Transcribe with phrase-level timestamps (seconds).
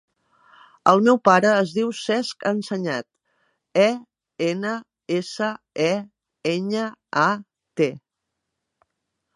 [0.91, 3.07] El meu pare es diu Cesc Enseñat:
[3.83, 3.87] e,
[4.47, 4.73] ena,
[5.21, 5.51] essa,
[5.89, 5.93] e,
[6.57, 6.91] enya,
[7.25, 7.29] a,
[7.83, 7.93] te.